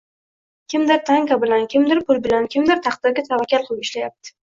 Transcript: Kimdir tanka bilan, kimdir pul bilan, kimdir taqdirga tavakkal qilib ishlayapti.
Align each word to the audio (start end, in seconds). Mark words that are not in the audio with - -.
Kimdir 0.73 1.01
tanka 1.09 1.35
bilan, 1.43 1.67
kimdir 1.73 2.01
pul 2.07 2.21
bilan, 2.23 2.47
kimdir 2.55 2.81
taqdirga 2.89 3.25
tavakkal 3.29 3.67
qilib 3.69 3.85
ishlayapti. 3.85 4.35